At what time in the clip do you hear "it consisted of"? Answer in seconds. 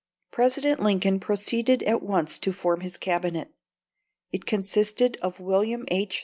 4.31-5.39